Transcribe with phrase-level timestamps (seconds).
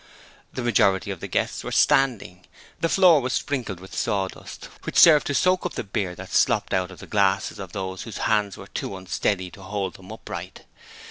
[0.51, 2.47] The majority of the guests were standing.
[2.79, 6.73] The floor was sprinkled with sawdust which served to soak up the beer that slopped
[6.73, 10.63] out of the glasses of those whose hands were too unsteady to hold them upright.